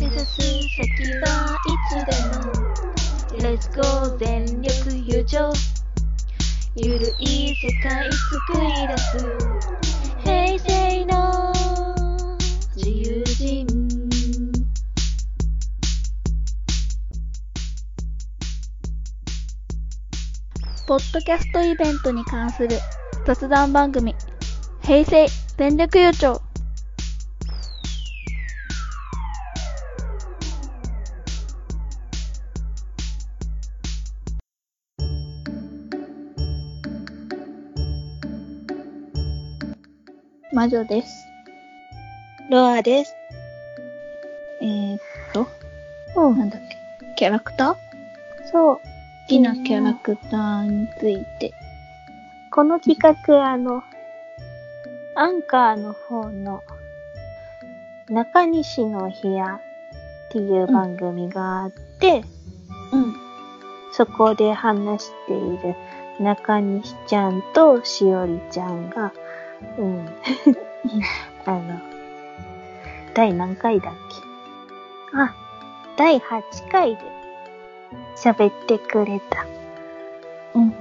[0.00, 2.52] 目指す先はいつでも。
[3.40, 5.52] Let's go 全力友情。
[6.76, 9.18] ゆるい世界作り出す。
[10.22, 11.52] 平成の
[12.76, 13.66] 自由人。
[20.86, 22.78] ポッドキャストイベントに関する
[23.26, 24.14] 雑談番組、
[24.80, 25.26] 平成
[25.56, 26.47] 全力優勝。
[40.58, 41.28] 魔女です。
[42.50, 43.14] ロアです
[44.60, 45.00] えー、っ
[45.32, 45.46] と、
[46.16, 46.76] うんなんだっけ、
[47.14, 47.74] キャラクター？
[47.74, 47.78] 好
[48.50, 48.80] そう
[49.28, 51.54] きなキャラクターについて。
[52.50, 53.84] この企画あの
[55.14, 56.64] アンカーの方の
[58.08, 59.60] 中西の部屋っ
[60.32, 62.24] ていう番組があって、
[62.92, 63.14] うん。
[63.92, 65.76] そこで話している
[66.18, 69.12] 中西ちゃんとしおりちゃんが、
[69.78, 70.08] うん。
[71.46, 71.80] あの、
[73.14, 73.92] 第何回だっ
[75.12, 75.18] け？
[75.18, 75.34] あ、
[75.96, 77.02] 第8回で
[78.16, 79.46] 喋ってくれた、
[80.54, 80.74] うん。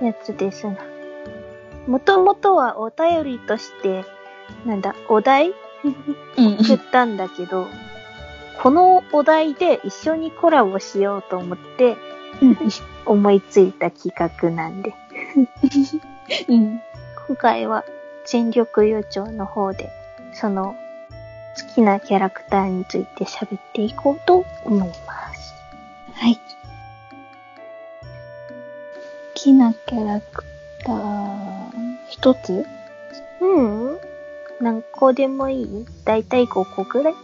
[0.00, 0.76] うん、やつですな。
[1.86, 4.04] もともとはお便りとして、
[4.64, 5.54] なんだ、お題？
[6.38, 6.64] うん。
[6.64, 7.66] 作ったんだけど、
[8.62, 11.96] このお題で一緒にコラボしようと思って
[13.04, 14.94] 思いついた企画なんで、
[16.48, 16.80] うん。
[17.26, 17.84] 今回は
[18.26, 19.90] 全力優勝の方で、
[20.34, 20.74] その
[21.56, 25.54] 好きなキャラクターについて喋っていこうと思います。
[26.12, 26.36] はい。
[26.36, 26.40] 好
[29.34, 30.44] きなキャラク
[30.84, 31.70] ター、
[32.08, 32.66] 一つ？
[33.40, 33.98] うん
[34.60, 37.14] 何個でもいいだいたい5個くらい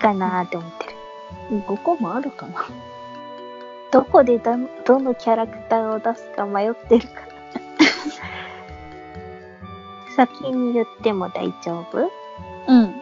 [0.00, 1.62] かなって思ってる。
[1.66, 2.66] ?5 個もあるかな？
[3.92, 7.33] どこでだどのキャラクターを出すか迷ってるから。
[10.16, 12.10] 先に言っても大丈夫？
[12.68, 12.94] うん。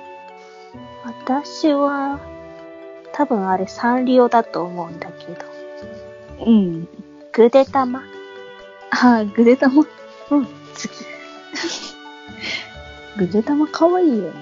[1.05, 2.21] 私は、
[3.13, 5.35] 多分あれサンリオだと思うんだけど。
[6.47, 6.89] うん。
[7.33, 8.03] グデタマ
[8.91, 9.85] はい、グデタマ。
[10.31, 10.89] うん、好き。
[13.19, 14.33] グデタマ可愛いよね。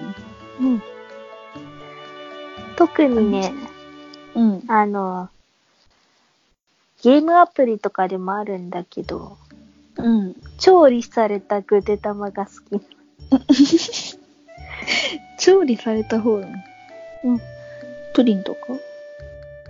[0.60, 0.82] うん。
[2.76, 3.52] 特にね、
[4.34, 4.62] うん。
[4.68, 5.28] あの、
[7.02, 9.36] ゲームアプリとかでもあるんだけど、
[10.00, 10.36] うん。
[10.58, 12.82] 調理されたグデタマが好き。
[15.38, 16.48] 調理された方の？
[17.24, 17.40] うん。
[18.14, 18.60] プリンとか？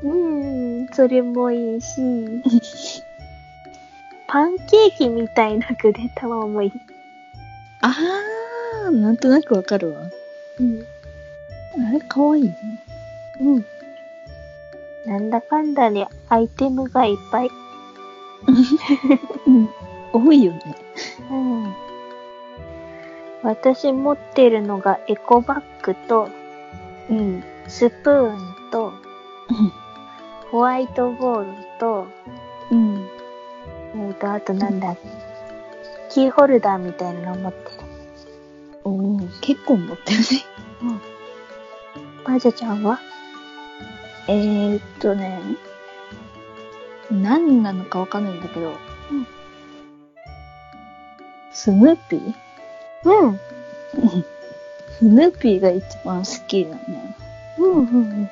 [0.02, 2.00] うん、それもいいし、
[4.26, 6.72] パンケーキみたいなグデタマもいい。
[7.82, 10.00] あー、なんとなくわかるわ。
[10.58, 10.86] うん。
[11.86, 12.56] あれ可愛いね。
[13.40, 13.66] うん。
[15.06, 17.50] なんだかんだね、アイテムがいっぱい。
[19.46, 19.68] うん。
[20.12, 20.76] 多いよね。
[21.30, 21.74] うん。
[23.42, 26.28] 私持ってるのがエコバッグと、
[27.08, 27.42] うん。
[27.68, 28.92] スプーンと、
[30.50, 31.46] ホワイトボール
[31.78, 32.06] と、
[32.70, 33.08] うん。
[33.96, 34.96] えっ、と、あとなんだ、
[36.10, 37.70] キーホルダーみたいなの持ってる。
[38.84, 40.24] おー、結構持ってるね。
[42.24, 42.98] まじちゃんは？
[44.28, 45.40] えーっとね、
[47.10, 48.72] 何なのかわかんないんだけど、う
[49.14, 49.26] ん
[51.52, 52.34] スヌーピー？
[53.04, 53.40] うん。
[54.98, 57.16] スヌーピーが一番好きだね。
[57.58, 58.30] うんうんうん。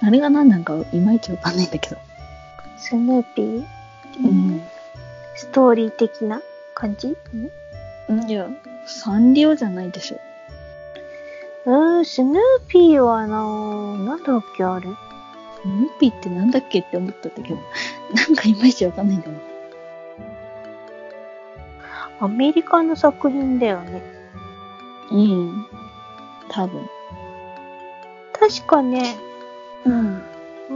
[0.00, 1.96] あれが何なんかいまいちわかんないんだけど。
[2.76, 3.64] スヌーピー？
[4.24, 4.62] うん。
[5.36, 6.40] ストーリー的な
[6.74, 7.16] 感じ？
[8.28, 8.48] いや、
[8.86, 10.20] サンリオじゃないでしょ。
[11.66, 14.86] うん、スヌーピーはなぁ、なんだっけあれ？
[15.62, 17.58] スヌーピーってなんだっけって思ったんだけど、
[18.14, 19.34] なんかいまいちわかんないんだよ。
[22.24, 24.02] アメリカの作品だよね。
[25.10, 25.66] うん。
[26.48, 26.88] 多分。
[28.32, 29.16] 確かね、
[29.84, 30.16] うん。
[30.16, 30.74] うー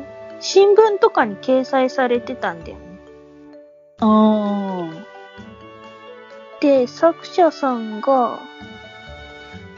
[0.00, 0.04] ん、
[0.40, 2.82] 新聞とかに掲載されてたんだよね。
[4.00, 4.90] あ
[6.60, 8.40] で、作者さんが、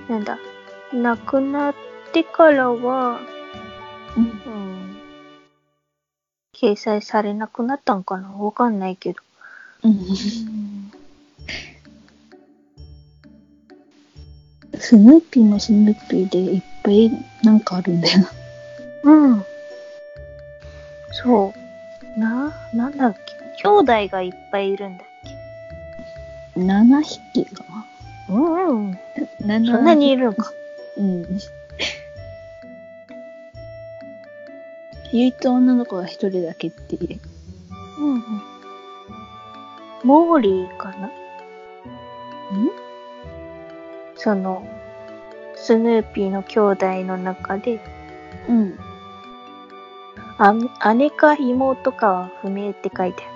[0.08, 0.38] なんだ、
[0.93, 1.75] 亡くなっ
[2.12, 4.19] てからは、ー。
[4.19, 4.25] うん。
[4.25, 4.96] うん、
[6.55, 8.29] 掲載されなくなったんかな？
[8.31, 9.20] わかんないけど。
[9.84, 10.63] うん。
[14.86, 17.10] スヌーピーもスヌーピーでいっぱい
[17.42, 18.31] なんかあるんだよな。
[19.04, 19.44] うん。
[21.10, 21.54] そ
[22.16, 22.20] う。
[22.20, 23.34] な、なんだっけ？
[23.62, 25.06] 兄弟がいっぱいいるんだっ
[26.58, 27.64] 7匹か
[28.28, 28.98] けうんうん。
[29.40, 29.58] な。
[29.64, 30.52] そんなにいるのか。
[30.98, 31.26] うん。
[35.12, 37.20] 唯一女の子が一人だけっていう。
[38.00, 38.22] うんうん。
[40.04, 41.06] モーリーかな？
[41.06, 41.10] ん？
[44.16, 44.66] その、
[45.55, 47.81] スヌーピーの兄弟の中で、
[48.49, 48.78] うん。
[50.37, 50.52] あ
[50.94, 53.28] 姉か妹かは不明って書いてあ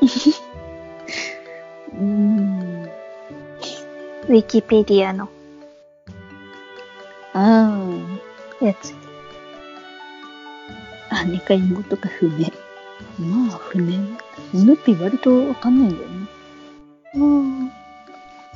[1.92, 2.84] うーん。
[2.84, 2.90] る。
[4.28, 5.28] ウィキペディアの
[7.34, 7.78] あ
[8.60, 8.94] やつ。
[11.10, 11.24] あ。
[11.24, 12.50] 姉か妹か不明。
[13.18, 13.92] まあ、不明。
[14.52, 16.26] スヌーピー割とわかんないんだよね。
[17.14, 17.72] うん。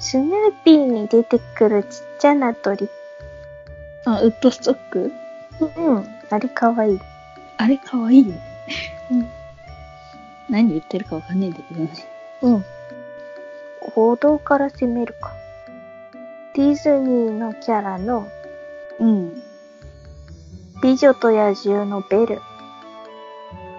[0.00, 2.88] スヌーピーに出てくるちっちゃな鳥。
[4.06, 5.12] あ、ウッドストック？
[5.76, 6.08] うん。
[6.30, 7.00] あれかわいい。
[7.58, 8.26] あれかわいい？
[8.26, 8.40] よね。
[9.10, 9.28] うん。
[10.48, 11.90] 何言ってるかわかんないんだけどね。
[12.40, 12.64] うん。
[13.94, 15.32] 王道から攻めるか。
[16.54, 18.26] ディズニーのキャラの
[18.98, 19.42] うん。
[20.82, 22.40] 美女と野獣のベル。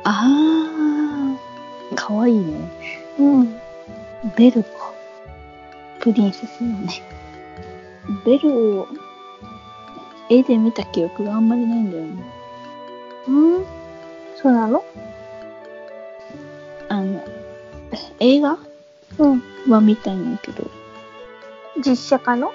[0.03, 2.69] あー、かわいいね。
[3.19, 3.59] うん。
[4.35, 4.69] ベルか。
[6.01, 7.01] プリンセスよね。
[8.25, 8.87] ベルを、
[10.29, 12.23] 絵で見た記憶があんまりないんだよね。
[13.27, 13.65] うん？
[14.35, 14.83] そうなの？
[16.89, 17.23] あの、
[18.19, 18.57] 映画？
[19.19, 19.43] うん。
[19.69, 20.69] は見たんやけど。
[21.77, 22.51] 実写化の？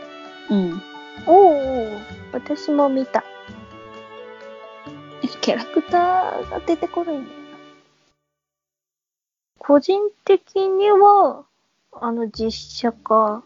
[0.50, 0.82] うん。
[1.26, 2.00] おうおう
[2.32, 3.25] 私も見た。
[5.40, 7.37] キャラクターが出てこないんだよ
[9.58, 11.44] 個人的には、
[12.00, 13.43] あの実写化、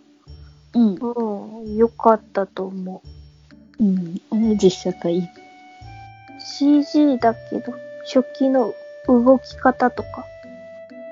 [0.75, 0.81] な。
[0.81, 0.95] うん。
[0.95, 3.03] うん、良かったと思
[3.79, 3.85] う。
[3.85, 4.21] うん。
[4.31, 5.29] あの実写化いい。
[6.39, 7.75] CG だけど、
[8.05, 8.73] 初期の
[9.07, 10.25] 動き方とか、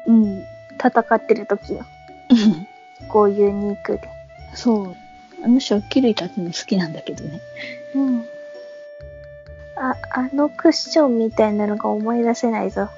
[0.07, 0.43] うん。
[0.79, 1.85] 戦ってる時の、
[3.09, 4.09] こうユニークで。
[4.55, 4.97] そう。
[5.43, 7.41] あの食器類立つの好きなんだけどね。
[7.95, 8.25] うん。
[9.77, 12.89] あ、あのクッションみたいなのが思い出せないぞ。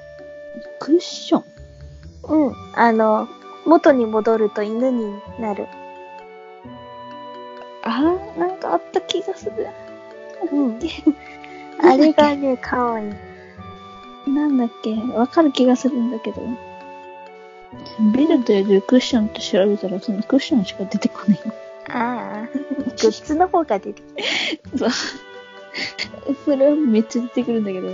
[0.79, 1.43] クッション？
[2.23, 2.55] うん。
[2.75, 3.27] あの、
[3.65, 5.67] 元に戻ると犬になる。
[7.83, 9.67] あー、なんかあった気がする。
[10.51, 10.79] うん。
[11.83, 13.13] あれがね、かわいい。
[14.29, 14.95] なんだっけ？
[15.13, 16.41] わかる気がするんだけど。
[18.13, 21.39] ベルというクッションって調べたらそのクッションしか出てこない。
[21.89, 22.59] ああ、グ
[22.91, 24.03] ッズの方が出てき
[24.77, 24.77] た。
[24.77, 24.89] そう。
[26.45, 27.87] それはめっちゃ出てくるんだけど。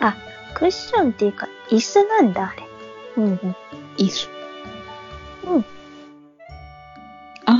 [0.00, 0.16] あ、
[0.54, 2.66] クッションっていうか、椅子なんだ、あれ。
[3.18, 3.56] うんうん。
[3.98, 4.28] 椅子。
[5.44, 5.64] うん。
[7.46, 7.52] あ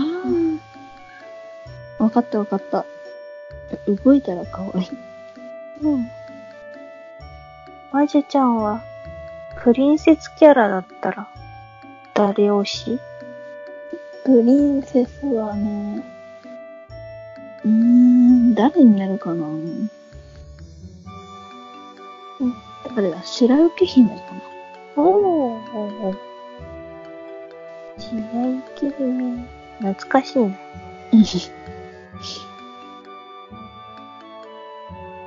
[1.99, 2.05] あ。
[2.05, 2.87] わかったわかった。
[4.05, 4.88] 動いたら可愛い。
[5.82, 6.08] うん。
[7.93, 8.82] まじちゃんは、
[9.62, 11.29] プリンセスキャラだったら、
[12.14, 12.99] 誰推し？
[14.25, 16.05] プリンセスはね、
[17.64, 19.46] うーん、誰になるかな？
[19.46, 19.90] うん。
[22.94, 23.23] 誰だ？
[23.23, 24.14] 白雪姫か
[24.96, 25.02] な？
[25.02, 26.27] おー。
[28.10, 29.46] 白雪姫。
[29.81, 30.58] 懐かしいね。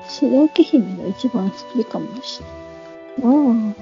[0.07, 3.35] 白雪姫が一番好きかもしれない。
[3.35, 3.75] うん。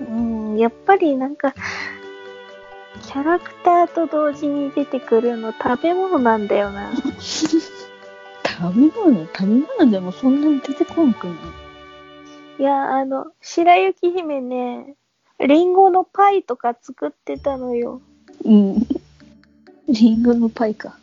[0.00, 0.12] う
[0.54, 1.54] ん、やっぱりなんか、
[3.02, 6.92] キャラクターと同時に出てくるの食べ物なんだよな。
[8.56, 9.26] 食べ物？
[9.26, 9.46] 食べ
[9.78, 11.36] 物でもそんなに出てこんくない？
[12.60, 14.94] いや、あの、白雪姫ね、
[15.40, 18.00] リンゴのパイとか作ってたのよ。
[18.44, 18.86] うん。
[19.88, 20.96] リンゴのパイか。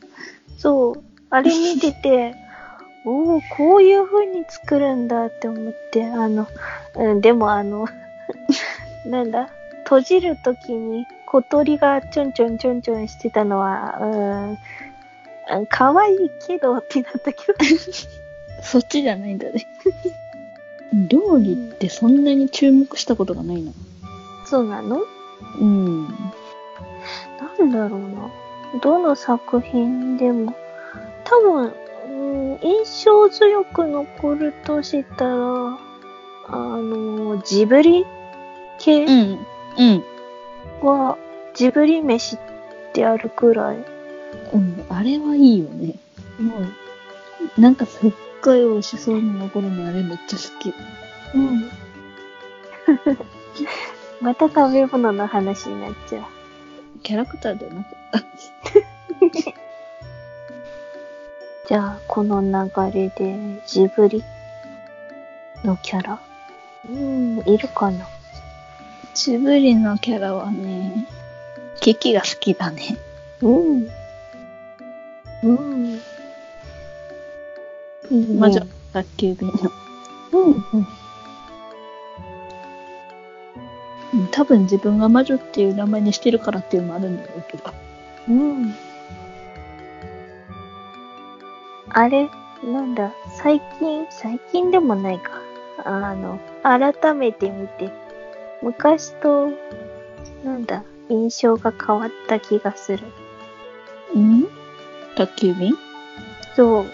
[0.57, 1.03] そう。
[1.29, 2.35] あれ見てて、
[3.05, 6.47] おお、こういう風に作るんだって思って、あの、
[6.95, 7.87] うん、でもあの、
[9.05, 9.49] なんだ、
[9.83, 14.57] 閉じるときに小鳥がちょんちょんちょんちょんしてたのは、うん、あ
[15.69, 17.57] 可愛いけどってなったけど。
[18.63, 19.65] そっちじゃないんだね。
[21.07, 23.71] 料理ってそんなに注目したことがないな。
[24.51, 24.99] そうなの？
[25.59, 26.07] うん。
[27.59, 28.29] なんだろうな。
[28.81, 30.53] どの作品でも、
[31.23, 31.73] 多分、
[32.09, 35.77] うん、印象強く残るとしたら、あ
[36.51, 38.05] の、ジブリ
[38.77, 39.39] 系うん。
[39.77, 40.03] うん。
[40.81, 41.17] は、
[41.53, 42.39] ジブリ飯っ
[42.91, 43.77] てあるくらい。
[44.53, 44.85] うん。
[44.89, 45.95] あれはいいよね。
[46.39, 47.61] うん。
[47.61, 48.11] なんかすっ
[48.43, 50.73] ごい美味しそうに残るのあれめっちゃ好き。
[51.35, 51.71] うん。
[54.21, 56.23] また食べ物の話になっちゃう。
[57.01, 58.19] キャラクターではなかった。
[61.67, 62.49] じゃあ、この流
[62.93, 64.23] れで、ジブリ
[65.63, 66.19] のキャラ
[66.89, 68.05] うん、いるかな？
[69.13, 71.07] ジブリのキャラはね、
[71.79, 72.97] キキが好きだね。
[73.41, 73.87] うん。
[75.43, 76.01] うん。
[78.11, 78.61] いいね魔女、
[78.93, 79.53] 宅急便の。
[80.33, 80.87] うんうん。
[84.31, 87.63] 多分自分が魔女っていう名前にしてるからっていうのもあるんだろうけど。
[88.29, 88.73] うん。
[91.89, 92.29] あれ、
[92.63, 95.31] なんだ、最近、最近でもないか。
[95.83, 97.91] あの、改めて見て、
[98.61, 99.49] 昔と、
[100.43, 103.03] なんだ、印象が変わった気がする。
[104.15, 104.47] うん？
[105.15, 105.75] 宅急便？
[106.55, 106.85] そう。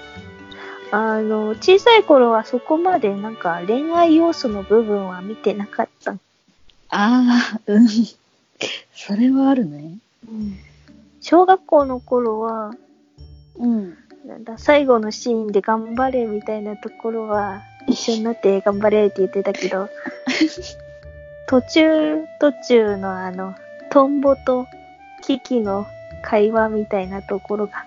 [0.91, 6.15] あの、小さい頃はそこまでなんか恋愛要素の部分は見てなかった。
[6.89, 7.87] ああ、うん。
[8.93, 9.97] それはあるね。
[11.21, 12.71] 小学校の頃は、
[13.57, 13.97] うん。
[14.25, 19.89] なんだ、最後のシーンで頑張れみたいなところは、一緒になって頑張れって言ってたけど、
[21.47, 23.55] 途中、途中のあの、
[23.89, 24.67] トンボと
[25.21, 25.87] キキの
[26.21, 27.85] 会話みたいなところが、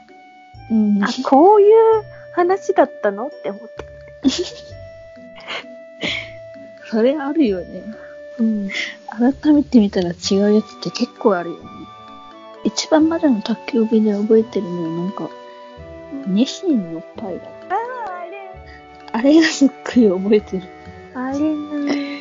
[0.71, 2.03] うんあ、こういう
[2.33, 3.85] 話だったのって思って。
[6.91, 7.83] それあるよね。
[8.41, 8.71] うん。
[9.43, 11.63] 改めて見たら違うやつって結構あるよね。
[12.65, 15.31] 一番までの宅急便で覚えてるのはなんか、
[16.27, 17.45] ニシンのパイだ。
[17.71, 18.51] ああ、あれ、
[19.13, 20.63] あれがすっごい覚えてる。
[21.15, 22.21] あれな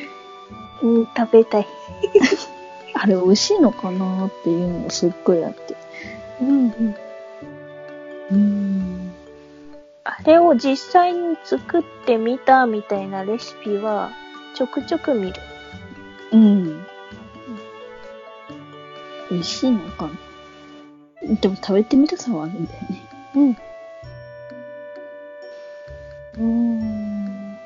[0.82, 1.66] うん、食べたい。
[2.94, 5.76] あれ美味しいのかなっていうのがすっごいあって。
[6.40, 6.96] うんうん。
[8.30, 9.12] うーん。
[10.04, 14.10] あれを実際に作ってみたみたいなレシピは、
[14.54, 15.34] ちょくちょく見る。
[16.32, 16.86] うん。
[19.30, 23.02] 美味しいのかなでも食べてみたさはあるんだよね。
[23.36, 23.50] うん。
[23.50, 27.58] うーん。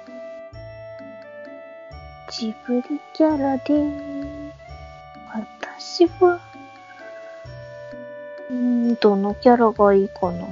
[2.30, 4.52] ジブリキャラで、
[5.33, 6.40] 私は、
[8.50, 10.47] うーん、どのキャラがいいかな。